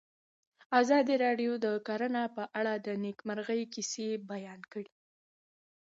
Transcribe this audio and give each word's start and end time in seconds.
ازادي 0.81 1.15
راډیو 1.25 1.51
د 1.65 1.67
کرهنه 1.87 2.23
په 2.35 2.43
اړه 2.59 2.73
د 2.85 2.87
نېکمرغۍ 3.03 3.61
کیسې 3.73 4.07
بیان 4.31 4.61
کړې. 4.71 4.87